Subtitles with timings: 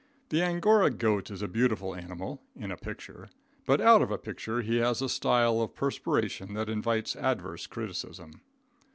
[0.29, 3.29] The Angora goat is a beautiful animal in a picture.
[3.67, 8.41] But out of a picture he has a style of perspiration that invites adverse criticism.